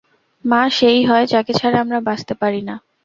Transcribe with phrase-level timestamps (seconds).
[0.45, 2.75] মা সেই হয় যাকে ছাড়া আমরা বাঁচতে পারি না।